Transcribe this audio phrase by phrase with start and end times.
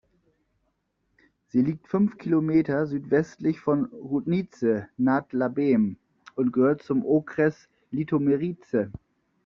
[1.49, 5.95] Sie liegt fünf Kilometer südwestlich von Roudnice nad Labem
[6.33, 8.89] und gehört zum Okres Litoměřice.